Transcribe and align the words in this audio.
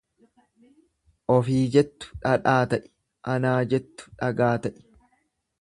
Ofii 1.33 1.59
jettu 1.75 2.17
dhadhaa 2.25 2.57
ta'i, 2.73 2.91
anaa 3.35 3.55
jettu 3.75 4.11
dhagaa 4.23 4.53
ta'i. 4.65 4.77